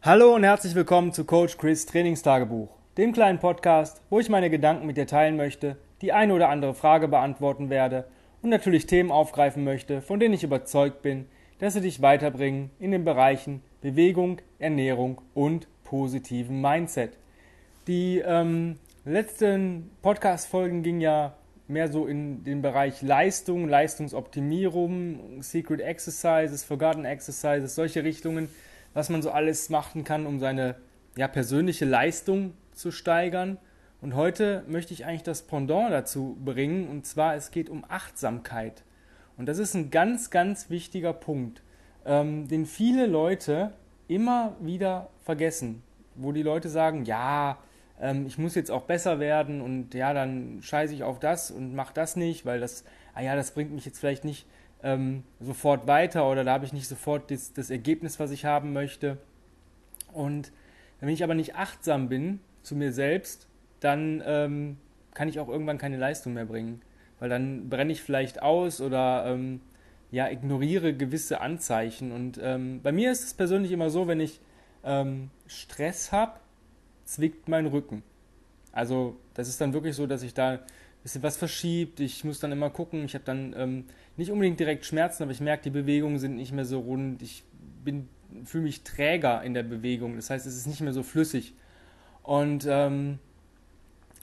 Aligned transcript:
Hallo 0.00 0.32
und 0.32 0.44
herzlich 0.44 0.76
willkommen 0.76 1.12
zu 1.12 1.24
Coach 1.24 1.58
Chris 1.58 1.84
Trainingstagebuch, 1.84 2.68
dem 2.96 3.12
kleinen 3.12 3.40
Podcast, 3.40 4.00
wo 4.10 4.20
ich 4.20 4.28
meine 4.28 4.48
Gedanken 4.48 4.86
mit 4.86 4.96
dir 4.96 5.08
teilen 5.08 5.36
möchte, 5.36 5.76
die 6.02 6.12
eine 6.12 6.34
oder 6.34 6.50
andere 6.50 6.72
Frage 6.72 7.08
beantworten 7.08 7.68
werde 7.68 8.06
und 8.40 8.50
natürlich 8.50 8.86
Themen 8.86 9.10
aufgreifen 9.10 9.64
möchte, 9.64 10.00
von 10.00 10.20
denen 10.20 10.34
ich 10.34 10.44
überzeugt 10.44 11.02
bin, 11.02 11.26
dass 11.58 11.72
sie 11.74 11.80
dich 11.80 12.00
weiterbringen 12.00 12.70
in 12.78 12.92
den 12.92 13.04
Bereichen 13.04 13.60
Bewegung, 13.80 14.38
Ernährung 14.60 15.20
und 15.34 15.66
positiven 15.82 16.60
Mindset. 16.60 17.18
Die 17.88 18.22
ähm, 18.24 18.78
letzten 19.04 19.90
Podcast-Folgen 20.02 20.84
gingen 20.84 21.00
ja 21.00 21.34
mehr 21.66 21.90
so 21.90 22.06
in 22.06 22.44
den 22.44 22.62
Bereich 22.62 23.02
Leistung, 23.02 23.68
Leistungsoptimierung, 23.68 25.42
Secret 25.42 25.80
Exercises, 25.80 26.62
Forgotten 26.62 27.04
Exercises, 27.04 27.74
solche 27.74 28.04
Richtungen, 28.04 28.48
was 28.94 29.10
man 29.10 29.22
so 29.22 29.30
alles 29.30 29.70
machen 29.70 30.04
kann, 30.04 30.26
um 30.26 30.38
seine 30.38 30.76
ja, 31.16 31.28
persönliche 31.28 31.84
Leistung 31.84 32.54
zu 32.72 32.90
steigern. 32.90 33.58
Und 34.00 34.14
heute 34.14 34.64
möchte 34.68 34.94
ich 34.94 35.04
eigentlich 35.04 35.24
das 35.24 35.42
Pendant 35.42 35.90
dazu 35.92 36.36
bringen, 36.44 36.88
und 36.88 37.06
zwar 37.06 37.34
es 37.34 37.50
geht 37.50 37.68
um 37.68 37.84
Achtsamkeit. 37.88 38.84
Und 39.36 39.46
das 39.46 39.58
ist 39.58 39.74
ein 39.74 39.90
ganz, 39.90 40.30
ganz 40.30 40.70
wichtiger 40.70 41.12
Punkt, 41.12 41.62
ähm, 42.04 42.48
den 42.48 42.66
viele 42.66 43.06
Leute 43.06 43.72
immer 44.06 44.56
wieder 44.60 45.10
vergessen, 45.22 45.82
wo 46.14 46.32
die 46.32 46.42
Leute 46.42 46.68
sagen, 46.68 47.04
ja, 47.04 47.58
ähm, 48.00 48.26
ich 48.26 48.38
muss 48.38 48.54
jetzt 48.54 48.70
auch 48.70 48.82
besser 48.82 49.20
werden 49.20 49.60
und 49.60 49.94
ja, 49.94 50.12
dann 50.12 50.58
scheiße 50.62 50.94
ich 50.94 51.02
auf 51.02 51.18
das 51.18 51.50
und 51.50 51.74
mache 51.74 51.94
das 51.94 52.16
nicht, 52.16 52.46
weil 52.46 52.60
das, 52.60 52.84
ah 53.14 53.20
ja, 53.20 53.36
das 53.36 53.52
bringt 53.52 53.72
mich 53.72 53.84
jetzt 53.84 53.98
vielleicht 53.98 54.24
nicht 54.24 54.46
ähm, 54.82 55.24
sofort 55.40 55.86
weiter 55.86 56.28
oder 56.28 56.44
da 56.44 56.52
habe 56.52 56.64
ich 56.64 56.72
nicht 56.72 56.88
sofort 56.88 57.30
das, 57.30 57.52
das 57.52 57.70
Ergebnis, 57.70 58.20
was 58.20 58.30
ich 58.30 58.44
haben 58.44 58.72
möchte. 58.72 59.18
Und 60.12 60.52
wenn 61.00 61.08
ich 61.08 61.24
aber 61.24 61.34
nicht 61.34 61.56
achtsam 61.56 62.08
bin 62.08 62.40
zu 62.62 62.74
mir 62.76 62.92
selbst, 62.92 63.48
dann 63.80 64.22
ähm, 64.26 64.76
kann 65.14 65.28
ich 65.28 65.40
auch 65.40 65.48
irgendwann 65.48 65.78
keine 65.78 65.96
Leistung 65.96 66.34
mehr 66.34 66.44
bringen, 66.44 66.82
weil 67.18 67.28
dann 67.28 67.68
brenne 67.68 67.92
ich 67.92 68.02
vielleicht 68.02 68.42
aus 68.42 68.80
oder 68.80 69.24
ähm, 69.26 69.60
ja, 70.10 70.28
ignoriere 70.28 70.94
gewisse 70.94 71.40
Anzeichen. 71.40 72.12
Und 72.12 72.40
ähm, 72.42 72.80
bei 72.82 72.92
mir 72.92 73.12
ist 73.12 73.24
es 73.24 73.34
persönlich 73.34 73.72
immer 73.72 73.90
so, 73.90 74.06
wenn 74.06 74.20
ich 74.20 74.40
ähm, 74.84 75.30
Stress 75.46 76.12
habe, 76.12 76.40
zwickt 77.04 77.48
mein 77.48 77.66
Rücken. 77.66 78.02
Also 78.72 79.16
das 79.34 79.48
ist 79.48 79.60
dann 79.60 79.72
wirklich 79.72 79.96
so, 79.96 80.06
dass 80.06 80.22
ich 80.22 80.34
da 80.34 80.60
bisschen 81.08 81.22
was 81.22 81.36
verschiebt. 81.36 82.00
Ich 82.00 82.22
muss 82.24 82.38
dann 82.38 82.52
immer 82.52 82.70
gucken. 82.70 83.04
Ich 83.04 83.14
habe 83.14 83.24
dann 83.24 83.54
ähm, 83.56 83.84
nicht 84.16 84.30
unbedingt 84.30 84.60
direkt 84.60 84.84
Schmerzen, 84.84 85.22
aber 85.22 85.32
ich 85.32 85.40
merke, 85.40 85.64
die 85.64 85.70
Bewegungen 85.70 86.18
sind 86.18 86.36
nicht 86.36 86.52
mehr 86.52 86.66
so 86.66 86.80
rund. 86.80 87.22
Ich 87.22 87.44
fühle 88.44 88.64
mich 88.64 88.82
träger 88.82 89.42
in 89.42 89.54
der 89.54 89.62
Bewegung. 89.62 90.16
Das 90.16 90.28
heißt, 90.28 90.46
es 90.46 90.56
ist 90.56 90.66
nicht 90.66 90.82
mehr 90.82 90.92
so 90.92 91.02
flüssig. 91.02 91.54
Und 92.22 92.66
ähm, 92.68 93.18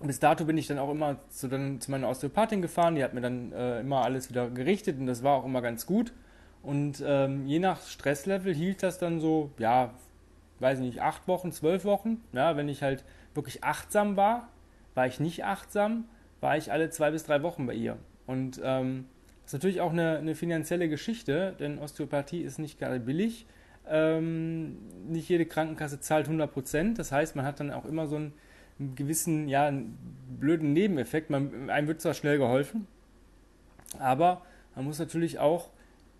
bis 0.03 0.19
dato 0.19 0.45
bin 0.45 0.58
ich 0.59 0.67
dann 0.67 0.77
auch 0.77 0.92
immer 0.92 1.17
zu, 1.30 1.47
dann, 1.47 1.81
zu 1.81 1.89
meiner 1.89 2.08
Osteopathin 2.08 2.61
gefahren. 2.61 2.95
Die 2.95 3.03
hat 3.03 3.16
mir 3.16 3.22
dann 3.22 3.52
äh, 3.52 3.80
immer 3.80 4.03
alles 4.03 4.30
wieder 4.30 4.49
gerichtet 4.52 4.99
und 4.99 5.08
das 5.08 5.23
war 5.23 5.38
auch 5.38 5.45
immer 5.45 5.64
ganz 5.64 5.88
gut. 5.88 6.14
Und 6.61 7.03
ähm, 7.05 7.47
je 7.47 7.58
nach 7.58 7.81
Stresslevel 7.81 8.53
hielt 8.53 8.83
das 8.83 8.99
dann 8.99 9.20
so, 9.20 9.52
ja, 9.58 9.94
weiß 10.59 10.80
nicht, 10.80 11.02
acht 11.02 11.27
Wochen, 11.27 11.52
zwölf 11.52 11.83
Wochen. 11.83 12.22
Ja, 12.31 12.58
wenn 12.58 12.70
ich 12.70 12.83
halt 12.83 13.03
wirklich 13.33 13.64
achtsam 13.64 14.17
war, 14.17 14.49
war 14.94 15.08
ich 15.08 15.20
nicht 15.20 15.44
achtsam, 15.44 16.05
war 16.46 16.58
ich 16.58 16.72
alle 16.72 16.92
zwei 16.92 17.10
bis 17.10 17.24
drei 17.24 17.42
Wochen 17.42 17.66
bei 17.66 17.74
ihr. 17.74 17.98
Und 18.28 18.62
ähm, 18.64 19.06
das 19.42 19.50
ist 19.50 19.54
natürlich 19.54 19.82
auch 19.82 19.92
eine, 19.92 20.20
eine 20.20 20.36
finanzielle 20.36 20.88
Geschichte, 20.88 21.56
denn 21.60 21.80
Osteopathie 21.80 22.42
ist 22.42 22.60
nicht 22.60 22.78
gerade 22.78 23.00
billig. 23.00 23.48
Ähm, 23.90 24.78
nicht 25.08 25.28
jede 25.28 25.48
Krankenkasse 25.48 26.00
zahlt 26.02 26.28
100 26.28 26.54
Prozent. 26.54 27.00
Das 27.00 27.12
heißt, 27.12 27.36
man 27.36 27.46
hat 27.46 27.60
dann 27.60 27.72
auch 27.72 27.86
immer 27.86 28.06
so 28.06 28.18
einen, 28.18 28.34
einen 28.78 28.94
gewissen, 28.94 29.48
ja, 29.48 29.66
einen 29.66 29.98
blöden 30.40 30.72
Nebeneffekt. 30.72 31.32
Man, 31.32 31.72
einem 31.72 31.88
wird 31.88 32.00
zwar 32.00 32.14
schnell 32.14 32.38
geholfen, 32.38 32.86
aber 33.98 34.44
man 34.76 34.86
muss 34.86 35.00
natürlich 35.00 35.39
auch 35.39 35.70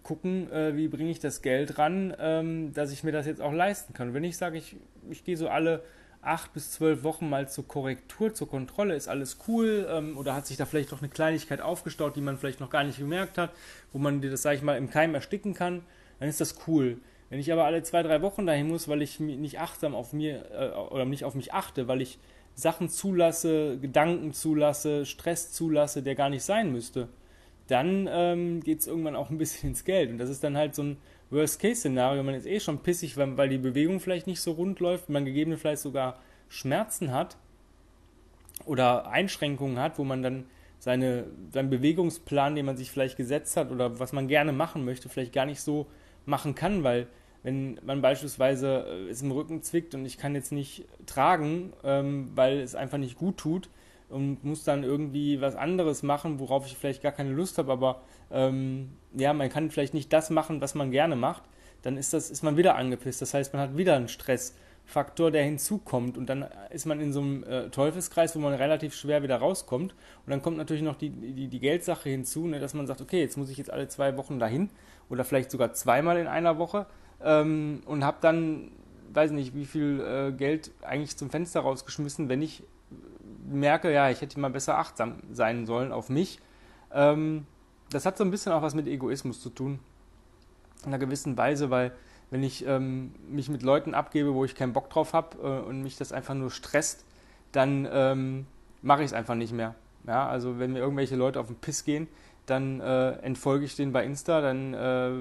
gucken, 0.02 0.52
äh, 0.52 0.76
wie 0.76 0.88
bringe 0.88 1.12
ich 1.12 1.20
das 1.20 1.44
Geld 1.44 1.78
ran, 1.78 2.16
ähm, 2.20 2.74
dass 2.74 2.92
ich 2.92 3.04
mir 3.04 3.12
das 3.12 3.28
jetzt 3.28 3.42
auch 3.42 3.54
leisten 3.54 3.94
kann. 3.94 4.16
Wenn 4.16 4.24
ich 4.24 4.38
sage, 4.38 4.58
ich, 4.58 4.76
ich 5.08 5.24
gehe 5.24 5.38
so 5.38 5.50
alle 5.50 5.84
acht 6.26 6.54
bis 6.54 6.72
zwölf 6.72 7.04
Wochen 7.04 7.30
mal 7.30 7.50
zur 7.50 7.68
Korrektur, 7.68 8.34
zur 8.34 8.50
Kontrolle, 8.50 8.96
ist 8.96 9.08
alles 9.08 9.38
cool 9.48 9.88
ähm, 9.90 10.18
oder 10.18 10.36
hat 10.36 10.48
sich 10.48 10.58
da 10.58 10.66
vielleicht 10.66 10.92
doch 10.92 11.02
eine 11.02 11.10
Kleinigkeit 11.10 11.62
aufgestaut, 11.62 12.16
die 12.16 12.22
man 12.22 12.38
vielleicht 12.38 12.60
noch 12.60 12.70
gar 12.70 12.84
nicht 12.84 13.00
gemerkt 13.00 13.38
hat, 13.38 13.52
wo 13.94 14.00
man 14.00 14.22
dir 14.22 14.32
das, 14.32 14.42
sage 14.42 14.58
ich 14.58 14.62
mal, 14.62 14.78
im 14.78 14.90
Keim 14.90 15.14
ersticken 15.16 15.54
kann, 15.54 15.84
dann 16.20 16.30
ist 16.30 16.42
das 16.42 16.56
cool. 16.68 16.98
Wenn 17.30 17.40
ich 17.40 17.52
aber 17.52 17.66
alle 17.66 17.84
zwei, 17.84 18.04
drei 18.04 18.22
Wochen 18.22 18.46
dahin 18.46 18.68
muss, 18.68 18.88
weil 18.88 19.02
ich 19.02 19.20
nicht 19.20 19.60
achtsam 19.60 19.96
auf 19.96 20.14
mir 20.14 20.46
äh, 20.52 20.78
oder 20.94 21.06
nicht 21.06 21.24
auf 21.24 21.36
mich 21.36 21.54
achte, 21.54 21.88
weil 21.88 22.02
ich 22.02 22.20
Sachen 22.54 22.90
zulasse, 22.90 23.78
Gedanken 23.80 24.34
zulasse, 24.34 25.06
Stress 25.06 25.52
zulasse, 25.52 26.02
der 26.04 26.16
gar 26.16 26.30
nicht 26.30 26.44
sein 26.44 26.72
müsste, 26.72 27.10
dann 27.68 28.08
ähm, 28.10 28.62
geht 28.62 28.80
es 28.80 28.88
irgendwann 28.88 29.16
auch 29.16 29.30
ein 29.30 29.38
bisschen 29.38 29.70
ins 29.70 29.84
Geld. 29.84 30.12
Und 30.12 30.18
das 30.18 30.30
ist 30.30 30.44
dann 30.44 30.56
halt 30.56 30.76
so 30.76 30.84
ein 30.84 30.98
Worst-Case-Szenario. 31.30 32.24
Man 32.24 32.36
ist 32.36 32.46
eh 32.46 32.60
schon 32.60 32.80
pissig, 32.80 33.18
weil, 33.18 33.50
die 33.50 33.58
Bewegung 33.58 34.00
vielleicht 34.00 34.28
nicht 34.28 34.42
so 34.42 34.52
rund 34.52 34.80
läuft, 34.80 35.10
man 35.10 35.26
gegebenenfalls 35.26 35.82
sogar 35.82 36.20
Schmerzen 36.50 37.12
hat 37.12 37.38
oder 38.66 39.08
Einschränkungen 39.08 39.80
hat, 39.80 39.98
wo 39.98 40.04
man 40.04 40.22
dann 40.22 40.46
seine, 40.80 41.26
seinen 41.52 41.70
Bewegungsplan, 41.70 42.56
den 42.56 42.66
man 42.66 42.78
sich 42.78 42.92
vielleicht 42.92 43.18
gesetzt 43.18 43.58
hat 43.58 43.72
oder 43.72 44.00
was 44.00 44.14
man 44.14 44.28
gerne 44.28 44.52
machen 44.52 44.86
möchte, 44.86 45.10
vielleicht 45.10 45.34
gar 45.34 45.46
nicht 45.46 45.62
so 45.62 45.88
machen 46.26 46.56
kann, 46.56 46.84
weil 46.84 47.08
wenn 47.44 47.80
man 47.84 48.02
beispielsweise 48.02 48.86
äh, 48.88 49.10
es 49.10 49.22
im 49.22 49.32
Rücken 49.32 49.62
zwickt 49.62 49.94
und 49.94 50.06
ich 50.06 50.18
kann 50.18 50.36
jetzt 50.36 50.52
nicht 50.52 50.86
tragen, 51.06 51.74
ähm, 51.84 52.32
weil 52.36 52.60
es 52.60 52.76
einfach 52.76 52.98
nicht 52.98 53.18
gut 53.18 53.38
tut, 53.38 53.70
und 54.10 54.44
muss 54.44 54.64
dann 54.64 54.84
irgendwie 54.84 55.42
was 55.42 55.56
anderes 55.56 56.04
machen, 56.04 56.40
worauf 56.40 56.66
ich 56.66 56.78
vielleicht 56.78 57.02
gar 57.02 57.12
keine 57.12 57.32
Lust 57.32 57.58
habe, 57.58 57.72
aber 57.72 58.02
ähm, 58.32 58.92
ja, 59.14 59.34
man 59.34 59.50
kann 59.50 59.72
vielleicht 59.72 59.94
nicht 59.94 60.12
das 60.14 60.30
machen, 60.30 60.62
was 60.62 60.76
man 60.76 60.92
gerne 60.92 61.16
macht, 61.16 61.44
dann 61.82 61.98
ist 61.98 62.14
das, 62.14 62.32
ist 62.32 62.44
man 62.44 62.58
wieder 62.58 62.76
angepisst. 62.76 63.22
Das 63.22 63.34
heißt, 63.34 63.54
man 63.54 63.62
hat 63.62 63.78
wieder 63.78 63.96
einen 63.96 64.08
Stressfaktor, 64.08 65.32
der 65.32 65.44
hinzukommt 65.44 66.18
und 66.18 66.28
dann 66.28 66.46
ist 66.72 66.86
man 66.86 67.00
in 67.00 67.14
so 67.14 67.22
einem 67.22 67.44
äh, 67.44 67.70
Teufelskreis, 67.70 68.36
wo 68.36 68.40
man 68.40 68.54
relativ 68.54 68.96
schwer 68.96 69.24
wieder 69.24 69.38
rauskommt. 69.38 69.94
Und 70.26 70.32
dann 70.32 70.42
kommt 70.42 70.58
natürlich 70.58 70.84
noch 70.84 70.96
die, 70.96 71.10
die, 71.10 71.48
die 71.48 71.60
Geldsache 71.60 72.10
hinzu, 72.10 72.48
ne, 72.48 72.60
dass 72.60 72.74
man 72.74 72.88
sagt, 72.88 73.02
okay, 73.02 73.22
jetzt 73.22 73.38
muss 73.38 73.50
ich 73.50 73.58
jetzt 73.58 73.72
alle 73.72 73.88
zwei 73.88 74.18
Wochen 74.18 74.40
dahin 74.40 74.70
oder 75.10 75.24
vielleicht 75.24 75.52
sogar 75.52 75.74
zweimal 75.74 76.18
in 76.18 76.28
einer 76.28 76.58
Woche 76.58 76.88
ähm, 77.24 77.82
und 77.86 78.04
habe 78.04 78.18
dann, 78.22 78.72
weiß 79.14 79.32
nicht, 79.32 79.54
wie 79.54 79.66
viel 79.66 80.02
äh, 80.02 80.32
Geld 80.32 80.72
eigentlich 80.82 81.16
zum 81.18 81.30
Fenster 81.30 81.62
rausgeschmissen, 81.62 82.30
wenn 82.30 82.42
ich 82.42 82.64
merke, 83.50 83.92
ja, 83.92 84.10
ich 84.10 84.22
hätte 84.22 84.40
mal 84.40 84.50
besser 84.50 84.78
achtsam 84.78 85.16
sein 85.32 85.66
sollen 85.66 85.92
auf 85.92 86.10
mich. 86.10 86.40
Ähm, 86.94 87.46
das 87.90 88.06
hat 88.06 88.18
so 88.18 88.24
ein 88.24 88.32
bisschen 88.32 88.52
auch 88.52 88.62
was 88.62 88.76
mit 88.76 88.88
Egoismus 88.88 89.42
zu 89.42 89.50
tun. 89.50 89.80
In 90.82 90.88
einer 90.88 91.00
gewissen 91.00 91.38
Weise, 91.38 91.70
weil 91.70 91.92
wenn 92.32 92.44
ich 92.44 92.66
ähm, 92.66 93.14
mich 93.30 93.50
mit 93.50 93.64
Leuten 93.64 93.94
abgebe, 93.94 94.34
wo 94.34 94.46
ich 94.46 94.56
keinen 94.56 94.74
Bock 94.74 94.90
drauf 94.90 95.14
habe 95.14 95.38
äh, 95.38 95.68
und 95.68 95.84
mich 95.84 95.98
das 95.98 96.12
einfach 96.12 96.34
nur 96.34 96.52
stresst, 96.52 97.06
dann 97.52 97.88
ähm, 97.92 98.48
mache 98.82 99.02
ich 99.02 99.08
es 99.08 99.14
einfach 99.14 99.36
nicht 99.36 99.54
mehr. 99.54 99.76
Ja, 100.08 100.28
also 100.28 100.60
wenn 100.60 100.74
mir 100.74 100.80
irgendwelche 100.80 101.16
Leute 101.16 101.40
auf 101.40 101.48
den 101.48 101.56
Piss 101.56 101.84
gehen, 101.84 102.08
dann 102.46 102.80
äh, 102.80 103.14
entfolge 103.20 103.66
ich 103.66 103.76
denen 103.76 103.92
bei 103.92 104.06
Insta, 104.06 104.42
dann 104.42 104.74
äh, 104.74 105.12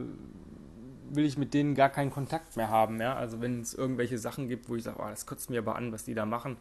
will 1.11 1.25
ich 1.25 1.39
mit 1.39 1.55
denen 1.55 1.75
gar 1.75 1.89
keinen 1.89 2.11
Kontakt 2.11 2.57
mehr 2.57 2.69
haben. 2.69 3.01
Ja? 3.01 3.15
Also 3.15 3.41
wenn 3.41 3.61
es 3.61 3.73
irgendwelche 3.73 4.19
Sachen 4.19 4.49
gibt, 4.49 4.69
wo 4.69 4.77
ich 4.77 4.83
sage, 4.83 4.99
oh, 5.01 5.09
das 5.09 5.25
kotzt 5.25 5.49
mir 5.49 5.61
aber 5.61 5.77
an, 5.77 5.93
was 5.93 6.05
die 6.05 6.15
da 6.15 6.27
machen 6.27 6.57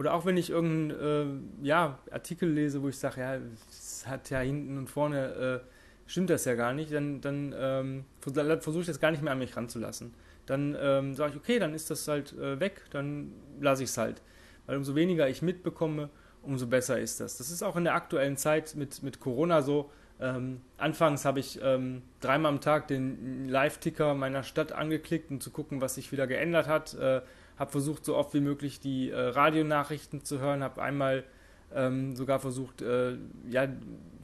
oder 0.00 0.14
auch 0.14 0.24
wenn 0.24 0.38
ich 0.38 0.48
irgendeinen 0.48 1.52
äh, 1.60 1.66
ja, 1.66 1.98
Artikel 2.10 2.48
lese, 2.48 2.80
wo 2.80 2.88
ich 2.88 2.96
sage, 2.96 3.20
ja, 3.20 3.36
es 3.68 4.06
hat 4.06 4.30
ja 4.30 4.38
hinten 4.38 4.78
und 4.78 4.88
vorne, 4.88 5.60
äh, 5.62 6.10
stimmt 6.10 6.30
das 6.30 6.46
ja 6.46 6.54
gar 6.54 6.72
nicht, 6.72 6.90
dann, 6.90 7.20
dann 7.20 7.54
ähm, 7.54 8.04
versuche 8.18 8.80
ich 8.80 8.86
das 8.86 8.98
gar 8.98 9.10
nicht 9.10 9.22
mehr 9.22 9.34
an 9.34 9.38
mich 9.38 9.54
ranzulassen. 9.54 10.14
Dann 10.46 10.74
ähm, 10.80 11.12
sage 11.12 11.32
ich, 11.32 11.36
okay, 11.36 11.58
dann 11.58 11.74
ist 11.74 11.90
das 11.90 12.08
halt 12.08 12.32
äh, 12.32 12.58
weg, 12.58 12.80
dann 12.92 13.30
lasse 13.60 13.82
ich 13.82 13.90
es 13.90 13.98
halt. 13.98 14.22
Weil 14.64 14.78
umso 14.78 14.94
weniger 14.94 15.28
ich 15.28 15.42
mitbekomme, 15.42 16.08
umso 16.40 16.66
besser 16.66 16.98
ist 16.98 17.20
das. 17.20 17.36
Das 17.36 17.50
ist 17.50 17.62
auch 17.62 17.76
in 17.76 17.84
der 17.84 17.94
aktuellen 17.94 18.38
Zeit 18.38 18.76
mit, 18.76 19.02
mit 19.02 19.20
Corona 19.20 19.60
so. 19.60 19.90
Ähm, 20.18 20.62
anfangs 20.78 21.26
habe 21.26 21.40
ich 21.40 21.60
ähm, 21.62 22.00
dreimal 22.20 22.52
am 22.52 22.62
Tag 22.62 22.88
den 22.88 23.50
Live-Ticker 23.50 24.14
meiner 24.14 24.44
Stadt 24.44 24.72
angeklickt, 24.72 25.30
um 25.30 25.42
zu 25.42 25.50
gucken, 25.50 25.82
was 25.82 25.96
sich 25.96 26.10
wieder 26.10 26.26
geändert 26.26 26.68
hat. 26.68 26.94
Äh, 26.94 27.20
habe 27.60 27.70
versucht, 27.70 28.06
so 28.06 28.16
oft 28.16 28.32
wie 28.32 28.40
möglich 28.40 28.80
die 28.80 29.10
äh, 29.10 29.20
Radionachrichten 29.20 30.24
zu 30.24 30.40
hören, 30.40 30.64
habe 30.64 30.80
einmal 30.82 31.24
ähm, 31.74 32.16
sogar 32.16 32.40
versucht, 32.40 32.80
äh, 32.80 33.18
ja, 33.50 33.68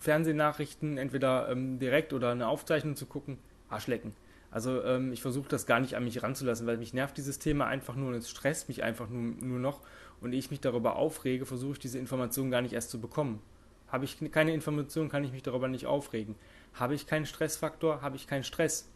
Fernsehnachrichten 0.00 0.96
entweder 0.96 1.50
ähm, 1.50 1.78
direkt 1.78 2.14
oder 2.14 2.30
eine 2.30 2.48
Aufzeichnung 2.48 2.96
zu 2.96 3.04
gucken. 3.04 3.36
Arschlecken. 3.68 4.14
Also 4.50 4.82
ähm, 4.84 5.12
ich 5.12 5.20
versuche 5.20 5.50
das 5.50 5.66
gar 5.66 5.80
nicht 5.80 5.96
an 5.96 6.04
mich 6.04 6.22
ranzulassen, 6.22 6.66
weil 6.66 6.78
mich 6.78 6.94
nervt 6.94 7.18
dieses 7.18 7.38
Thema 7.38 7.66
einfach 7.66 7.94
nur 7.94 8.08
und 8.08 8.14
es 8.14 8.30
stresst 8.30 8.68
mich 8.68 8.82
einfach 8.82 9.10
nur, 9.10 9.34
nur 9.40 9.58
noch. 9.58 9.82
Und 10.22 10.32
ich 10.32 10.50
mich 10.50 10.60
darüber 10.60 10.96
aufrege, 10.96 11.44
versuche 11.44 11.72
ich 11.72 11.78
diese 11.78 11.98
Informationen 11.98 12.50
gar 12.50 12.62
nicht 12.62 12.72
erst 12.72 12.90
zu 12.90 13.00
bekommen. 13.00 13.42
Habe 13.88 14.06
ich 14.06 14.18
keine 14.32 14.54
Information, 14.54 15.10
kann 15.10 15.24
ich 15.24 15.32
mich 15.32 15.42
darüber 15.42 15.68
nicht 15.68 15.84
aufregen. 15.84 16.36
Habe 16.72 16.94
ich 16.94 17.06
keinen 17.06 17.26
Stressfaktor, 17.26 18.00
habe 18.00 18.16
ich 18.16 18.26
keinen 18.26 18.44
Stress. 18.44 18.88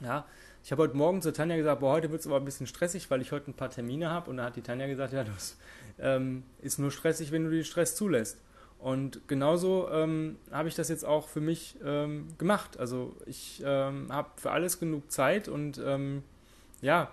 Ja, 0.00 0.26
ich 0.64 0.72
habe 0.72 0.82
heute 0.82 0.96
Morgen 0.96 1.22
zu 1.22 1.32
Tanja 1.32 1.56
gesagt, 1.56 1.80
boah, 1.80 1.92
heute 1.92 2.10
wird 2.10 2.20
es 2.20 2.26
aber 2.26 2.36
ein 2.36 2.44
bisschen 2.44 2.66
stressig, 2.66 3.10
weil 3.10 3.20
ich 3.20 3.32
heute 3.32 3.50
ein 3.50 3.54
paar 3.54 3.70
Termine 3.70 4.10
habe. 4.10 4.30
Und 4.30 4.38
da 4.38 4.44
hat 4.44 4.56
die 4.56 4.62
Tanja 4.62 4.86
gesagt, 4.86 5.12
ja, 5.12 5.24
das 5.24 5.56
ähm, 5.98 6.42
ist 6.60 6.78
nur 6.78 6.90
stressig, 6.90 7.32
wenn 7.32 7.44
du 7.44 7.50
den 7.50 7.64
Stress 7.64 7.94
zulässt. 7.94 8.40
Und 8.78 9.28
genauso 9.28 9.88
ähm, 9.90 10.36
habe 10.50 10.68
ich 10.68 10.74
das 10.74 10.88
jetzt 10.88 11.04
auch 11.04 11.28
für 11.28 11.40
mich 11.40 11.76
ähm, 11.84 12.28
gemacht. 12.38 12.78
Also 12.78 13.14
ich 13.26 13.62
ähm, 13.64 14.12
habe 14.12 14.28
für 14.36 14.50
alles 14.50 14.80
genug 14.80 15.10
Zeit 15.10 15.48
und 15.48 15.80
ähm, 15.84 16.22
ja, 16.82 17.10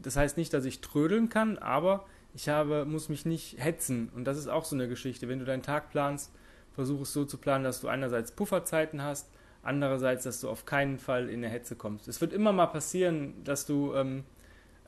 das 0.00 0.16
heißt 0.16 0.36
nicht, 0.36 0.52
dass 0.52 0.64
ich 0.64 0.80
trödeln 0.80 1.28
kann, 1.28 1.58
aber 1.58 2.06
ich 2.34 2.48
habe, 2.48 2.84
muss 2.86 3.08
mich 3.08 3.26
nicht 3.26 3.56
hetzen. 3.58 4.10
Und 4.16 4.24
das 4.24 4.38
ist 4.38 4.48
auch 4.48 4.64
so 4.64 4.74
eine 4.74 4.88
Geschichte. 4.88 5.28
Wenn 5.28 5.38
du 5.38 5.44
deinen 5.44 5.62
Tag 5.62 5.90
planst, 5.90 6.32
versuch 6.72 7.02
es 7.02 7.12
so 7.12 7.24
zu 7.24 7.36
planen, 7.36 7.62
dass 7.62 7.80
du 7.80 7.88
einerseits 7.88 8.32
Pufferzeiten 8.32 9.02
hast, 9.02 9.28
andererseits, 9.62 10.24
dass 10.24 10.40
du 10.40 10.48
auf 10.48 10.66
keinen 10.66 10.98
Fall 10.98 11.28
in 11.28 11.44
eine 11.44 11.48
Hetze 11.48 11.76
kommst. 11.76 12.08
Es 12.08 12.20
wird 12.20 12.32
immer 12.32 12.52
mal 12.52 12.66
passieren, 12.66 13.34
dass 13.44 13.66
du 13.66 13.94
ähm, 13.94 14.24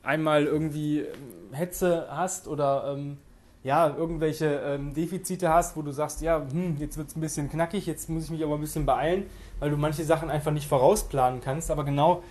einmal 0.03 0.45
irgendwie 0.45 0.99
ähm, 0.99 1.53
Hetze 1.53 2.07
hast 2.09 2.47
oder 2.47 2.93
ähm, 2.95 3.17
ja, 3.63 3.95
irgendwelche 3.95 4.45
ähm, 4.45 4.93
Defizite 4.93 5.49
hast, 5.49 5.75
wo 5.75 5.81
du 5.81 5.91
sagst, 5.91 6.21
ja, 6.21 6.45
hm, 6.51 6.77
jetzt 6.77 6.97
wird 6.97 7.07
es 7.07 7.15
ein 7.15 7.21
bisschen 7.21 7.49
knackig, 7.49 7.87
jetzt 7.87 8.09
muss 8.09 8.25
ich 8.25 8.29
mich 8.29 8.43
aber 8.43 8.55
ein 8.55 8.61
bisschen 8.61 8.85
beeilen, 8.85 9.25
weil 9.59 9.71
du 9.71 9.77
manche 9.77 10.03
Sachen 10.03 10.29
einfach 10.29 10.51
nicht 10.51 10.67
vorausplanen 10.67 11.41
kannst. 11.41 11.71
Aber 11.71 11.83
genau 11.83 12.21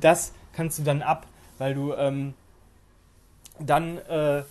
das 0.00 0.32
kannst 0.54 0.78
du 0.78 0.84
dann 0.84 1.02
ab, 1.02 1.26
weil 1.58 1.74
du 1.74 1.92
ähm, 1.92 2.32
dann 3.58 3.98
äh, 3.98 4.44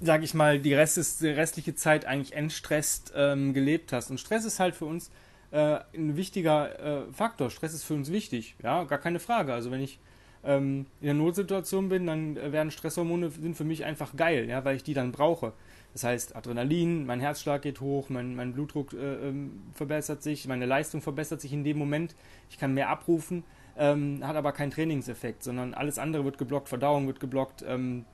sage 0.00 0.24
ich 0.24 0.34
mal, 0.34 0.58
die, 0.58 0.74
Rest 0.74 1.20
die, 1.20 1.28
restliche 1.28 1.74
Zeit 1.74 2.04
eigentlich 2.04 2.34
entstresst 2.34 3.12
ähm, 3.14 3.54
gelebt 3.54 3.92
hast. 3.92 4.10
Und 4.10 4.18
Stress 4.18 4.44
ist 4.44 4.60
halt 4.60 4.74
für 4.74 4.84
uns 4.84 5.10
äh, 5.50 5.78
ein 5.94 6.16
wichtiger 6.16 7.08
äh, 7.08 7.12
Faktor. 7.12 7.50
Stress 7.50 7.74
ist 7.74 7.84
für 7.84 7.94
uns 7.94 8.12
wichtig, 8.12 8.56
ja, 8.62 8.84
gar 8.84 8.98
keine 8.98 9.18
Frage. 9.18 9.52
Also 9.52 9.70
wenn 9.70 9.80
ich 9.80 9.98
ähm, 10.44 10.86
in 11.00 11.10
einer 11.10 11.18
Notsituation 11.18 11.88
bin, 11.88 12.06
dann 12.06 12.36
werden 12.36 12.70
Stresshormone 12.70 13.30
sind 13.30 13.56
für 13.56 13.64
mich 13.64 13.84
einfach 13.84 14.16
geil, 14.16 14.48
ja, 14.48 14.64
weil 14.64 14.76
ich 14.76 14.82
die 14.82 14.94
dann 14.94 15.12
brauche. 15.12 15.52
Das 15.92 16.04
heißt, 16.04 16.36
Adrenalin, 16.36 17.06
mein 17.06 17.20
Herzschlag 17.20 17.62
geht 17.62 17.80
hoch, 17.80 18.08
mein, 18.08 18.36
mein 18.36 18.52
Blutdruck 18.52 18.92
äh, 18.92 19.28
ähm, 19.28 19.62
verbessert 19.72 20.22
sich, 20.22 20.46
meine 20.46 20.66
Leistung 20.66 21.00
verbessert 21.00 21.40
sich 21.40 21.52
in 21.52 21.64
dem 21.64 21.78
Moment, 21.78 22.14
ich 22.50 22.58
kann 22.58 22.74
mehr 22.74 22.88
abrufen, 22.90 23.42
ähm, 23.76 24.20
hat 24.22 24.36
aber 24.36 24.52
keinen 24.52 24.70
Trainingseffekt, 24.70 25.42
sondern 25.42 25.74
alles 25.74 25.98
andere 25.98 26.24
wird 26.24 26.38
geblockt, 26.38 26.68
Verdauung 26.68 27.06
wird 27.06 27.20
geblockt, 27.20 27.64
ähm, 27.66 28.04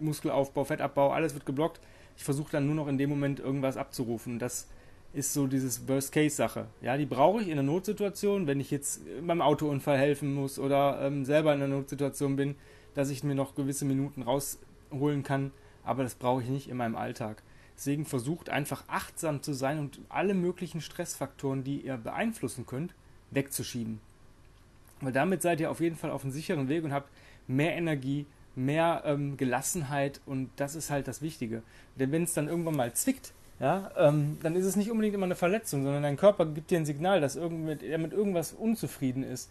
Muskelaufbau, 0.00 0.64
Fettabbau, 0.64 1.10
alles 1.10 1.34
wird 1.34 1.44
geblockt. 1.44 1.80
Ich 2.16 2.24
versuche 2.24 2.52
dann 2.52 2.66
nur 2.66 2.74
noch 2.74 2.88
in 2.88 2.98
dem 2.98 3.10
Moment 3.10 3.40
irgendwas 3.40 3.76
abzurufen. 3.76 4.38
Das 4.38 4.68
ist 5.12 5.32
so 5.32 5.46
dieses 5.46 5.88
Worst-Case-Sache. 5.88 6.66
Ja, 6.82 6.96
die 6.96 7.06
brauche 7.06 7.40
ich 7.40 7.48
in 7.48 7.54
einer 7.54 7.62
Notsituation, 7.62 8.46
wenn 8.46 8.60
ich 8.60 8.70
jetzt 8.70 9.00
beim 9.26 9.40
Autounfall 9.40 9.98
helfen 9.98 10.34
muss 10.34 10.58
oder 10.58 11.00
ähm, 11.02 11.24
selber 11.24 11.54
in 11.54 11.62
einer 11.62 11.74
Notsituation 11.74 12.36
bin, 12.36 12.56
dass 12.94 13.10
ich 13.10 13.24
mir 13.24 13.34
noch 13.34 13.54
gewisse 13.54 13.84
Minuten 13.84 14.22
rausholen 14.22 15.22
kann. 15.22 15.52
Aber 15.84 16.02
das 16.02 16.14
brauche 16.14 16.42
ich 16.42 16.48
nicht 16.48 16.68
in 16.68 16.76
meinem 16.76 16.96
Alltag. 16.96 17.42
Deswegen 17.76 18.04
versucht 18.04 18.50
einfach 18.50 18.84
achtsam 18.88 19.42
zu 19.42 19.52
sein 19.52 19.78
und 19.78 20.00
alle 20.08 20.34
möglichen 20.34 20.80
Stressfaktoren, 20.80 21.64
die 21.64 21.80
ihr 21.80 21.96
beeinflussen 21.96 22.66
könnt, 22.66 22.94
wegzuschieben. 23.30 24.00
Weil 25.00 25.12
damit 25.12 25.42
seid 25.42 25.60
ihr 25.60 25.70
auf 25.70 25.80
jeden 25.80 25.96
Fall 25.96 26.10
auf 26.10 26.24
einem 26.24 26.32
sicheren 26.32 26.68
Weg 26.68 26.84
und 26.84 26.92
habt 26.92 27.10
mehr 27.46 27.76
Energie, 27.76 28.26
mehr 28.56 29.02
ähm, 29.06 29.36
Gelassenheit 29.36 30.20
und 30.26 30.50
das 30.56 30.74
ist 30.74 30.90
halt 30.90 31.06
das 31.06 31.22
Wichtige. 31.22 31.62
Denn 31.94 32.10
wenn 32.10 32.24
es 32.24 32.34
dann 32.34 32.48
irgendwann 32.48 32.76
mal 32.76 32.92
zwickt, 32.92 33.32
ja, 33.60 33.90
ähm, 33.96 34.38
dann 34.42 34.54
ist 34.54 34.64
es 34.64 34.76
nicht 34.76 34.90
unbedingt 34.90 35.14
immer 35.14 35.26
eine 35.26 35.34
Verletzung, 35.34 35.82
sondern 35.82 36.02
dein 36.02 36.16
Körper 36.16 36.46
gibt 36.46 36.70
dir 36.70 36.78
ein 36.78 36.86
Signal, 36.86 37.20
dass 37.20 37.36
er 37.36 37.48
mit 37.50 37.82
irgendwas 37.82 38.52
unzufrieden 38.52 39.24
ist. 39.24 39.50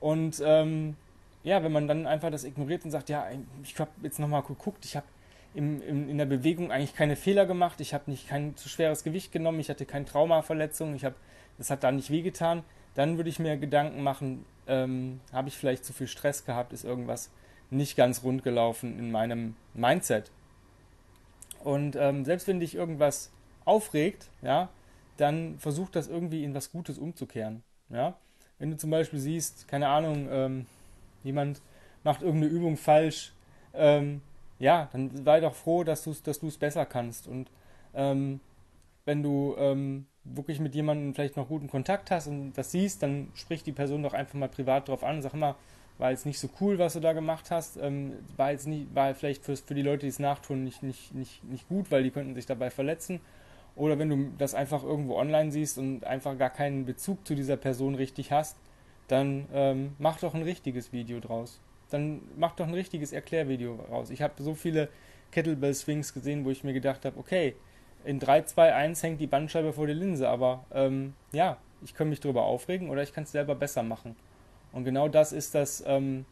Und 0.00 0.40
ähm, 0.44 0.96
ja, 1.42 1.62
wenn 1.62 1.72
man 1.72 1.88
dann 1.88 2.06
einfach 2.06 2.30
das 2.30 2.44
ignoriert 2.44 2.84
und 2.84 2.90
sagt, 2.90 3.08
ja, 3.08 3.26
ich 3.62 3.78
habe 3.78 3.90
jetzt 4.02 4.18
nochmal 4.20 4.42
geguckt, 4.42 4.84
ich 4.84 4.96
habe 4.96 5.06
in 5.54 6.18
der 6.18 6.26
Bewegung 6.26 6.70
eigentlich 6.70 6.94
keine 6.94 7.16
Fehler 7.16 7.46
gemacht, 7.46 7.80
ich 7.80 7.94
habe 7.94 8.10
nicht 8.10 8.28
kein 8.28 8.54
zu 8.56 8.68
schweres 8.68 9.02
Gewicht 9.02 9.32
genommen, 9.32 9.58
ich 9.58 9.70
hatte 9.70 9.86
keine 9.86 10.04
Traumaverletzung, 10.04 10.94
ich 10.94 11.04
habe, 11.04 11.16
das 11.56 11.70
hat 11.70 11.82
da 11.82 11.90
nicht 11.90 12.10
wehgetan, 12.10 12.62
dann 12.94 13.16
würde 13.16 13.30
ich 13.30 13.40
mir 13.40 13.56
Gedanken 13.56 14.02
machen, 14.02 14.44
ähm, 14.68 15.20
habe 15.32 15.48
ich 15.48 15.56
vielleicht 15.56 15.84
zu 15.84 15.92
viel 15.92 16.06
Stress 16.06 16.44
gehabt, 16.44 16.72
ist 16.72 16.84
irgendwas 16.84 17.30
nicht 17.70 17.96
ganz 17.96 18.22
rund 18.22 18.44
gelaufen 18.44 18.98
in 18.98 19.10
meinem 19.10 19.56
Mindset. 19.74 20.30
Und 21.64 21.96
ähm, 21.96 22.24
selbst 22.24 22.46
wenn 22.46 22.60
dich 22.60 22.76
irgendwas 22.76 23.30
aufregt, 23.68 24.28
ja, 24.42 24.68
dann 25.16 25.58
versuch 25.58 25.90
das 25.90 26.08
irgendwie 26.08 26.44
in 26.44 26.54
was 26.54 26.72
Gutes 26.72 26.98
umzukehren. 26.98 27.62
Ja? 27.90 28.16
Wenn 28.58 28.70
du 28.70 28.76
zum 28.76 28.90
Beispiel 28.90 29.18
siehst, 29.18 29.68
keine 29.68 29.88
Ahnung, 29.88 30.28
ähm, 30.30 30.66
jemand 31.22 31.60
macht 32.04 32.22
irgendeine 32.22 32.52
Übung 32.52 32.76
falsch, 32.76 33.32
ähm, 33.74 34.22
ja, 34.58 34.88
dann 34.92 35.24
sei 35.24 35.40
doch 35.40 35.54
froh, 35.54 35.84
dass 35.84 36.02
du 36.02 36.10
es 36.10 36.22
dass 36.22 36.40
besser 36.58 36.86
kannst. 36.86 37.28
Und 37.28 37.50
ähm, 37.94 38.40
wenn 39.04 39.22
du 39.22 39.54
ähm, 39.58 40.06
wirklich 40.24 40.60
mit 40.60 40.74
jemandem 40.74 41.14
vielleicht 41.14 41.36
noch 41.36 41.48
guten 41.48 41.68
Kontakt 41.68 42.10
hast 42.10 42.26
und 42.26 42.52
das 42.54 42.72
siehst, 42.72 43.02
dann 43.02 43.28
sprich 43.34 43.62
die 43.62 43.72
Person 43.72 44.02
doch 44.02 44.14
einfach 44.14 44.34
mal 44.34 44.48
privat 44.48 44.88
drauf 44.88 45.04
an 45.04 45.16
und 45.16 45.22
sag 45.22 45.34
immer, 45.34 45.56
war 45.98 46.10
jetzt 46.10 46.26
nicht 46.26 46.38
so 46.38 46.48
cool, 46.60 46.78
was 46.78 46.92
du 46.92 47.00
da 47.00 47.12
gemacht 47.12 47.50
hast, 47.50 47.76
ähm, 47.76 48.12
war 48.36 48.52
jetzt 48.52 48.66
nicht, 48.66 48.94
war 48.94 49.14
vielleicht 49.14 49.44
für, 49.44 49.56
für 49.56 49.74
die 49.74 49.82
Leute, 49.82 50.00
die 50.00 50.08
es 50.08 50.18
nachtun, 50.18 50.64
nicht, 50.64 50.82
nicht, 50.82 51.14
nicht, 51.14 51.44
nicht 51.44 51.68
gut, 51.68 51.90
weil 51.90 52.04
die 52.04 52.10
könnten 52.10 52.34
sich 52.34 52.46
dabei 52.46 52.70
verletzen. 52.70 53.20
Oder 53.78 53.98
wenn 53.98 54.08
du 54.08 54.32
das 54.36 54.54
einfach 54.54 54.82
irgendwo 54.82 55.16
online 55.16 55.52
siehst 55.52 55.78
und 55.78 56.04
einfach 56.04 56.36
gar 56.36 56.50
keinen 56.50 56.84
Bezug 56.84 57.24
zu 57.26 57.34
dieser 57.36 57.56
Person 57.56 57.94
richtig 57.94 58.32
hast, 58.32 58.56
dann 59.06 59.46
ähm, 59.54 59.94
mach 59.98 60.18
doch 60.18 60.34
ein 60.34 60.42
richtiges 60.42 60.92
Video 60.92 61.20
draus. 61.20 61.60
Dann 61.90 62.20
mach 62.36 62.56
doch 62.56 62.66
ein 62.66 62.74
richtiges 62.74 63.12
Erklärvideo 63.12 63.76
raus. 63.90 64.10
Ich 64.10 64.20
habe 64.20 64.42
so 64.42 64.54
viele 64.54 64.88
Kettlebell 65.30 65.74
Swings 65.74 66.12
gesehen, 66.12 66.44
wo 66.44 66.50
ich 66.50 66.64
mir 66.64 66.72
gedacht 66.72 67.04
habe, 67.04 67.18
okay, 67.18 67.54
in 68.04 68.18
3, 68.18 68.42
2, 68.42 68.74
1 68.74 69.02
hängt 69.02 69.20
die 69.20 69.26
Bandscheibe 69.26 69.72
vor 69.72 69.86
der 69.86 69.94
Linse, 69.94 70.28
aber 70.28 70.64
ähm, 70.72 71.14
ja, 71.32 71.56
ich 71.82 71.94
kann 71.94 72.08
mich 72.08 72.20
darüber 72.20 72.42
aufregen 72.44 72.90
oder 72.90 73.02
ich 73.02 73.12
kann 73.12 73.24
es 73.24 73.32
selber 73.32 73.54
besser 73.54 73.84
machen. 73.84 74.16
Und 74.72 74.84
genau 74.84 75.08
das 75.08 75.32
ist 75.32 75.54
das, 75.54 75.84
ähm, 75.86 76.24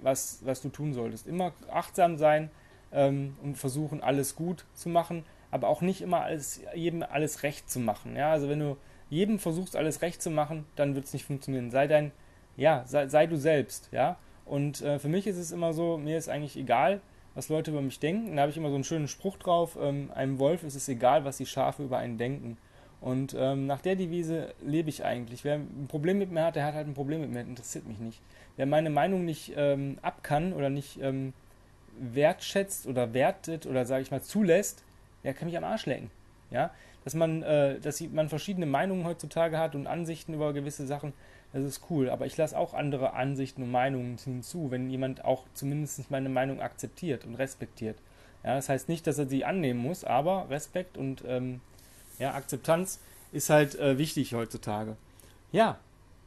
was, 0.00 0.40
was 0.44 0.60
du 0.60 0.70
tun 0.70 0.92
solltest. 0.92 1.26
Immer 1.28 1.52
achtsam 1.70 2.16
sein 2.16 2.50
ähm, 2.92 3.36
und 3.42 3.56
versuchen, 3.56 4.02
alles 4.02 4.34
gut 4.34 4.64
zu 4.74 4.88
machen, 4.88 5.24
aber 5.54 5.68
auch 5.68 5.82
nicht 5.82 6.00
immer 6.00 6.22
alles, 6.22 6.62
jedem 6.74 7.04
alles 7.04 7.44
recht 7.44 7.70
zu 7.70 7.78
machen. 7.78 8.16
Ja? 8.16 8.32
Also 8.32 8.48
wenn 8.48 8.58
du 8.58 8.76
jedem 9.08 9.38
versuchst, 9.38 9.76
alles 9.76 10.02
recht 10.02 10.20
zu 10.20 10.28
machen, 10.28 10.66
dann 10.74 10.96
wird 10.96 11.04
es 11.04 11.12
nicht 11.12 11.24
funktionieren. 11.24 11.70
Sei 11.70 11.86
dein, 11.86 12.10
ja, 12.56 12.82
sei, 12.86 13.06
sei 13.06 13.28
du 13.28 13.36
selbst, 13.36 13.88
ja. 13.92 14.16
Und 14.44 14.82
äh, 14.82 14.98
für 14.98 15.06
mich 15.06 15.28
ist 15.28 15.36
es 15.36 15.52
immer 15.52 15.72
so, 15.72 15.96
mir 15.96 16.18
ist 16.18 16.28
eigentlich 16.28 16.56
egal, 16.56 17.00
was 17.36 17.50
Leute 17.50 17.70
über 17.70 17.82
mich 17.82 18.00
denken. 18.00 18.34
Da 18.34 18.42
habe 18.42 18.50
ich 18.50 18.56
immer 18.56 18.70
so 18.70 18.74
einen 18.74 18.82
schönen 18.82 19.06
Spruch 19.06 19.36
drauf, 19.36 19.78
ähm, 19.80 20.10
einem 20.12 20.40
Wolf 20.40 20.64
ist 20.64 20.74
es 20.74 20.88
egal, 20.88 21.24
was 21.24 21.36
die 21.36 21.46
Schafe 21.46 21.84
über 21.84 21.98
einen 21.98 22.18
denken. 22.18 22.56
Und 23.00 23.36
ähm, 23.38 23.68
nach 23.68 23.80
der 23.80 23.94
Devise 23.94 24.54
lebe 24.60 24.88
ich 24.88 25.04
eigentlich. 25.04 25.44
Wer 25.44 25.54
ein 25.54 25.86
Problem 25.86 26.18
mit 26.18 26.32
mir 26.32 26.46
hat, 26.46 26.56
der 26.56 26.64
hat 26.64 26.74
halt 26.74 26.88
ein 26.88 26.94
Problem 26.94 27.20
mit 27.20 27.30
mir, 27.30 27.42
interessiert 27.42 27.86
mich 27.86 28.00
nicht. 28.00 28.20
Wer 28.56 28.66
meine 28.66 28.90
Meinung 28.90 29.24
nicht 29.24 29.52
ähm, 29.56 30.00
ab 30.02 30.24
kann 30.24 30.52
oder 30.52 30.68
nicht 30.68 30.98
ähm, 31.00 31.32
wertschätzt 31.96 32.88
oder 32.88 33.14
wertet 33.14 33.66
oder 33.66 33.84
sage 33.84 34.02
ich 34.02 34.10
mal 34.10 34.22
zulässt, 34.22 34.82
der 35.24 35.34
kann 35.34 35.48
mich 35.48 35.56
am 35.56 35.64
Arsch 35.64 35.86
lecken. 35.86 36.10
Ja? 36.50 36.70
Dass 37.04 37.14
man, 37.14 37.42
äh, 37.42 37.80
dass 37.80 38.00
man 38.00 38.28
verschiedene 38.28 38.66
Meinungen 38.66 39.04
heutzutage 39.04 39.58
hat 39.58 39.74
und 39.74 39.86
Ansichten 39.86 40.34
über 40.34 40.52
gewisse 40.52 40.86
Sachen, 40.86 41.12
das 41.52 41.64
ist 41.64 41.82
cool. 41.90 42.10
Aber 42.10 42.26
ich 42.26 42.36
lasse 42.36 42.56
auch 42.56 42.74
andere 42.74 43.14
Ansichten 43.14 43.62
und 43.62 43.70
Meinungen 43.70 44.18
hinzu, 44.22 44.70
wenn 44.70 44.90
jemand 44.90 45.24
auch 45.24 45.44
zumindest 45.54 46.10
meine 46.10 46.28
Meinung 46.28 46.60
akzeptiert 46.60 47.24
und 47.24 47.34
respektiert. 47.34 47.96
Ja, 48.42 48.54
das 48.54 48.68
heißt 48.68 48.88
nicht, 48.88 49.06
dass 49.06 49.18
er 49.18 49.26
sie 49.26 49.44
annehmen 49.44 49.80
muss, 49.80 50.04
aber 50.04 50.46
Respekt 50.50 50.98
und 50.98 51.24
ähm, 51.26 51.60
ja, 52.18 52.34
Akzeptanz 52.34 53.00
ist 53.32 53.50
halt 53.50 53.78
äh, 53.78 53.98
wichtig 53.98 54.34
heutzutage. 54.34 54.96
Ja, 55.50 55.78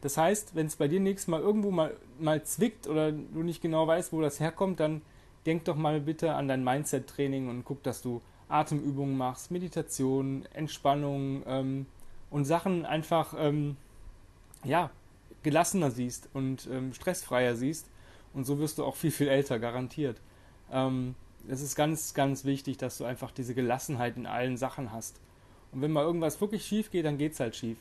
das 0.01 0.17
heißt, 0.17 0.55
wenn 0.55 0.67
es 0.67 0.75
bei 0.75 0.87
dir 0.87 0.99
nächstes 0.99 1.27
Mal 1.27 1.41
irgendwo 1.41 1.71
mal, 1.71 1.93
mal 2.19 2.43
zwickt 2.43 2.87
oder 2.87 3.11
du 3.11 3.43
nicht 3.43 3.61
genau 3.61 3.87
weißt, 3.87 4.13
wo 4.13 4.21
das 4.21 4.39
herkommt, 4.39 4.79
dann 4.79 5.01
denk 5.45 5.65
doch 5.65 5.75
mal 5.75 5.99
bitte 5.99 6.33
an 6.33 6.47
dein 6.47 6.63
Mindset-Training 6.63 7.49
und 7.49 7.63
guck, 7.63 7.83
dass 7.83 8.01
du 8.01 8.21
Atemübungen 8.49 9.17
machst, 9.17 9.51
Meditation, 9.51 10.45
Entspannung 10.53 11.43
ähm, 11.45 11.85
und 12.29 12.45
Sachen 12.45 12.85
einfach 12.85 13.33
ähm, 13.37 13.77
ja, 14.63 14.89
gelassener 15.43 15.91
siehst 15.91 16.29
und 16.33 16.67
ähm, 16.71 16.93
stressfreier 16.93 17.55
siehst. 17.55 17.89
Und 18.33 18.45
so 18.45 18.59
wirst 18.59 18.77
du 18.77 18.85
auch 18.85 18.95
viel, 18.95 19.11
viel 19.11 19.27
älter, 19.27 19.59
garantiert. 19.59 20.21
Ähm, 20.71 21.15
es 21.47 21.61
ist 21.61 21.75
ganz, 21.75 22.13
ganz 22.13 22.45
wichtig, 22.45 22.77
dass 22.77 22.97
du 22.97 23.05
einfach 23.05 23.31
diese 23.31 23.55
Gelassenheit 23.55 24.17
in 24.17 24.25
allen 24.25 24.57
Sachen 24.57 24.91
hast. 24.91 25.19
Und 25.71 25.81
wenn 25.81 25.91
mal 25.91 26.03
irgendwas 26.03 26.39
wirklich 26.41 26.65
schief 26.65 26.91
geht, 26.91 27.05
dann 27.05 27.17
geht 27.17 27.33
es 27.33 27.39
halt 27.39 27.55
schief. 27.55 27.77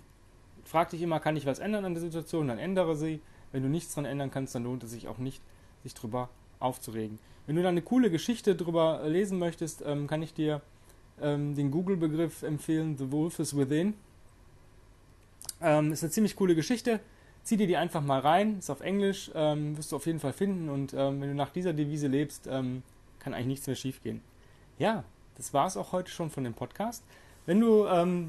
Frag 0.64 0.90
dich 0.90 1.02
immer, 1.02 1.20
kann 1.20 1.36
ich 1.36 1.46
was 1.46 1.58
ändern 1.58 1.84
an 1.84 1.94
der 1.94 2.00
Situation, 2.00 2.48
dann 2.48 2.58
ändere 2.58 2.96
sie. 2.96 3.20
Wenn 3.52 3.62
du 3.62 3.68
nichts 3.68 3.94
dran 3.94 4.04
ändern 4.04 4.30
kannst, 4.30 4.54
dann 4.54 4.64
lohnt 4.64 4.82
es 4.84 4.90
sich 4.90 5.08
auch 5.08 5.18
nicht, 5.18 5.40
sich 5.82 5.94
drüber 5.94 6.28
aufzuregen. 6.58 7.18
Wenn 7.46 7.56
du 7.56 7.62
dann 7.62 7.74
eine 7.74 7.82
coole 7.82 8.10
Geschichte 8.10 8.56
drüber 8.56 9.02
lesen 9.06 9.38
möchtest, 9.38 9.82
ähm, 9.86 10.06
kann 10.06 10.22
ich 10.22 10.34
dir 10.34 10.60
ähm, 11.20 11.54
den 11.54 11.70
Google-Begriff 11.70 12.42
empfehlen, 12.42 12.96
The 12.96 13.10
Wolf 13.12 13.38
is 13.38 13.56
Within. 13.56 13.94
Ähm, 15.60 15.92
ist 15.92 16.02
eine 16.02 16.10
ziemlich 16.10 16.36
coole 16.36 16.54
Geschichte. 16.54 17.00
zieh 17.44 17.56
dir 17.56 17.68
die 17.68 17.76
einfach 17.76 18.02
mal 18.02 18.18
rein, 18.18 18.58
ist 18.58 18.70
auf 18.70 18.80
Englisch, 18.80 19.30
ähm, 19.34 19.76
wirst 19.78 19.92
du 19.92 19.96
auf 19.96 20.06
jeden 20.06 20.18
Fall 20.18 20.32
finden 20.32 20.68
und 20.68 20.92
ähm, 20.94 21.20
wenn 21.20 21.28
du 21.28 21.34
nach 21.34 21.50
dieser 21.50 21.72
Devise 21.72 22.08
lebst, 22.08 22.48
ähm, 22.50 22.82
kann 23.20 23.34
eigentlich 23.34 23.46
nichts 23.46 23.66
mehr 23.68 23.76
schiefgehen. 23.76 24.20
Ja, 24.78 25.04
das 25.36 25.54
war 25.54 25.66
es 25.66 25.76
auch 25.76 25.92
heute 25.92 26.10
schon 26.10 26.30
von 26.30 26.42
dem 26.42 26.54
Podcast. 26.54 27.04
Wenn 27.46 27.60
du 27.60 27.86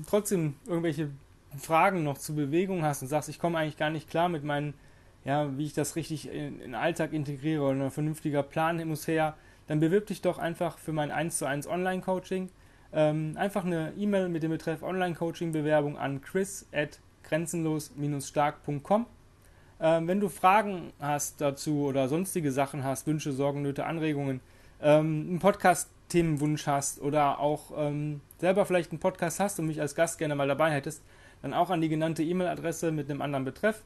trotzdem 0.07 0.53
irgendwelche 0.67 1.10
Fragen 1.57 2.03
noch 2.03 2.19
zu 2.19 2.36
Bewegung 2.36 2.84
hast 2.84 3.01
und 3.01 3.07
sagst, 3.07 3.29
ich 3.29 3.39
komme 3.39 3.57
eigentlich 3.57 3.77
gar 3.77 3.89
nicht 3.89 4.10
klar 4.10 4.29
mit 4.29 4.43
meinen, 4.43 4.75
ja, 5.27 5.57
wie 5.57 5.65
ich 5.65 5.74
das 5.74 5.98
richtig 5.98 6.29
in, 6.29 6.34
in 6.34 6.60
den 6.60 6.75
Alltag 6.75 7.12
integriere 7.12 7.62
oder 7.62 7.74
ein 7.74 7.91
vernünftiger 7.91 8.43
Plan 8.43 8.88
muss 8.88 9.07
her, 9.07 9.36
dann 9.67 9.81
bewirb 9.81 10.07
dich 10.07 10.22
doch 10.22 10.38
einfach 10.38 10.77
für 10.77 10.93
mein 10.93 11.12
1 11.12 11.38
zu 11.38 11.46
1 11.46 11.67
Online-Coaching. 11.67 12.50
Ähm, 12.93 13.34
einfach 13.36 13.65
eine 13.65 13.91
E-Mail 13.98 14.29
mit 14.29 14.41
dem 14.41 14.51
Betreff 14.51 14.81
Online-Coaching-Bewerbung 14.84 15.98
an 15.98 16.22
chris 16.22 16.65
at 16.72 17.00
grenzenlos-stark.com. 17.25 19.05
Ähm, 19.81 20.07
wenn 20.07 20.22
du 20.22 20.29
Fragen 20.29 20.93
hast 21.01 21.41
dazu 21.41 21.81
oder 21.81 22.07
sonstige 22.07 22.53
Sachen 22.53 22.86
hast, 22.86 23.05
Wünsche, 23.05 23.34
Sorgen, 23.34 23.63
Nöte, 23.63 23.86
Anregungen, 23.86 24.39
ähm, 24.81 25.25
einen 25.27 25.39
Podcast-Themenwunsch 25.39 26.67
hast 26.67 27.01
oder 27.01 27.39
auch 27.39 27.72
ähm, 27.77 28.22
selber 28.38 28.65
vielleicht 28.65 28.91
einen 28.91 29.00
Podcast 29.00 29.41
hast 29.41 29.60
und 29.60 29.67
mich 29.67 29.81
als 29.81 29.93
Gast 29.93 30.19
gerne 30.19 30.36
mal 30.36 30.48
dabei 30.48 30.72
hättest, 30.72 31.03
dann 31.41 31.53
auch 31.53 31.69
an 31.69 31.81
die 31.81 31.89
genannte 31.89 32.24
E-Mail-Adresse 32.24 32.93
mit 32.93 33.10
einem 33.10 33.22
anderen 33.22 33.43
Betreff. 33.43 33.84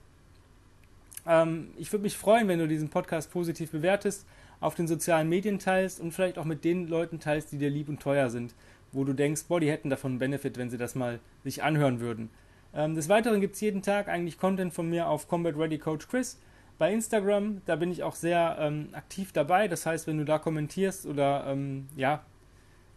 Ähm, 1.27 1.69
ich 1.77 1.91
würde 1.91 2.03
mich 2.03 2.17
freuen, 2.17 2.47
wenn 2.47 2.59
du 2.59 2.67
diesen 2.67 2.89
Podcast 2.89 3.31
positiv 3.31 3.71
bewertest, 3.71 4.25
auf 4.59 4.75
den 4.75 4.87
sozialen 4.87 5.27
Medien 5.27 5.59
teilst 5.59 5.99
und 5.99 6.11
vielleicht 6.11 6.37
auch 6.37 6.45
mit 6.45 6.63
den 6.63 6.87
Leuten 6.87 7.19
teilst, 7.19 7.51
die 7.51 7.57
dir 7.57 7.69
lieb 7.69 7.89
und 7.89 7.99
teuer 7.99 8.29
sind, 8.29 8.53
wo 8.91 9.03
du 9.03 9.13
denkst, 9.13 9.45
boah, 9.47 9.59
die 9.59 9.71
hätten 9.71 9.89
davon 9.89 10.11
einen 10.11 10.19
Benefit, 10.19 10.57
wenn 10.57 10.69
sie 10.69 10.77
das 10.77 10.95
mal 10.95 11.19
sich 11.43 11.63
anhören 11.63 11.99
würden. 11.99 12.29
Ähm, 12.73 12.95
des 12.95 13.09
Weiteren 13.09 13.41
gibt 13.41 13.55
es 13.55 13.61
jeden 13.61 13.81
Tag 13.81 14.07
eigentlich 14.07 14.37
Content 14.37 14.73
von 14.73 14.89
mir 14.89 15.07
auf 15.07 15.27
Combat 15.27 15.57
Ready 15.57 15.77
Coach 15.77 16.07
Chris. 16.07 16.39
Bei 16.77 16.91
Instagram, 16.93 17.61
da 17.65 17.75
bin 17.75 17.91
ich 17.91 18.03
auch 18.03 18.15
sehr 18.15 18.57
ähm, 18.59 18.89
aktiv 18.93 19.31
dabei. 19.33 19.67
Das 19.67 19.85
heißt, 19.85 20.07
wenn 20.07 20.17
du 20.17 20.25
da 20.25 20.39
kommentierst 20.39 21.05
oder 21.05 21.45
ähm, 21.47 21.87
ja, 21.95 22.23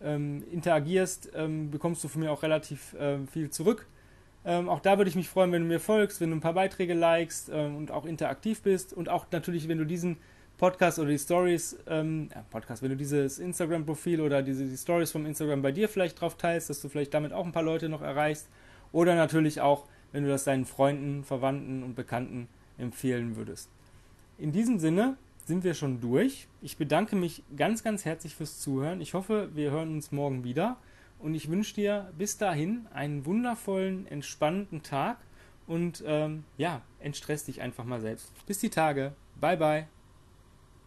ähm, 0.03 0.45
interagierst, 0.51 1.31
ähm, 1.35 1.71
bekommst 1.71 2.05
du 2.05 2.09
von 2.09 2.23
mir 2.23 2.31
auch 2.31 2.43
relativ 2.43 2.95
äh, 2.95 3.19
viel 3.27 3.51
zurück. 3.51 3.87
Ähm, 4.45 4.69
auch 4.69 4.81
da 4.81 4.99
würde 4.99 5.09
ich 5.09 5.17
mich 5.17 5.29
freuen, 5.29 5.53
wenn 5.53 5.63
du 5.63 5.69
mir 5.69 5.81
folgst, 5.81 6.21
wenn 6.21 6.31
du 6.31 6.37
ein 6.37 6.41
paar 6.41 6.53
Beiträge 6.53 6.95
likest 6.95 7.49
und 7.49 7.91
auch 7.91 8.05
interaktiv 8.05 8.63
bist. 8.63 8.93
Und 8.93 9.09
auch 9.09 9.27
natürlich, 9.31 9.69
wenn 9.69 9.79
du 9.79 9.87
diesen 9.87 10.19
Podcast 10.57 10.99
oder 10.99 11.09
die 11.09 11.19
Stories, 11.19 11.79
ähm, 11.89 12.29
ja, 12.35 12.45
Podcast, 12.51 12.83
wenn 12.83 12.91
du 12.91 12.97
dieses 12.97 13.39
Instagram-Profil 13.39 14.21
oder 14.21 14.43
diese 14.43 14.65
die 14.65 14.77
Stories 14.77 15.11
vom 15.11 15.27
Instagram 15.27 15.63
bei 15.63 15.73
dir 15.73 15.89
vielleicht 15.89 16.21
drauf 16.21 16.37
teilst, 16.37 16.71
dass 16.71 16.81
du 16.81 16.89
vielleicht 16.89 17.13
damit 17.13 17.33
auch 17.33 17.45
ein 17.45 17.53
paar 17.53 17.63
Leute 17.63 17.89
noch 17.89 18.03
erreichst. 18.03 18.49
Oder 18.93 19.17
natürlich 19.17 19.61
auch, 19.61 19.87
wenn 20.13 20.23
du 20.23 20.29
das 20.29 20.45
deinen 20.45 20.65
Freunden, 20.65 21.25
Verwandten 21.25 21.83
und 21.83 21.97
Bekannten 21.97 22.49
empfehlen 22.79 23.37
würdest. 23.37 23.69
In 24.39 24.53
diesem 24.53 24.79
Sinne 24.79 25.17
sind 25.45 25.65
wir 25.65 25.75
schon 25.75 26.01
durch. 26.01 26.47
Ich 26.63 26.77
bedanke 26.77 27.17
mich 27.17 27.43
ganz, 27.57 27.83
ganz 27.83 28.05
herzlich 28.05 28.35
fürs 28.37 28.61
Zuhören. 28.61 29.01
Ich 29.01 29.15
hoffe, 29.15 29.51
wir 29.55 29.71
hören 29.71 29.93
uns 29.93 30.13
morgen 30.13 30.45
wieder. 30.45 30.77
Und 31.25 31.35
ich 31.35 31.51
wünsche 31.51 31.75
dir 31.75 32.13
bis 32.19 32.37
dahin 32.37 32.87
einen 32.93 33.25
wundervollen, 33.25 34.07
entspannten 34.07 34.83
Tag. 34.83 35.17
Und 35.67 36.05
ähm, 36.07 36.45
ja, 36.59 36.83
entstress 37.01 37.47
dich 37.47 37.63
einfach 37.63 37.87
mal 37.87 38.03
selbst. 38.03 38.31
Bis 38.45 38.59
die 38.59 38.69
Tage. 38.69 39.15
Bye, 39.41 39.57
bye. 39.57 39.94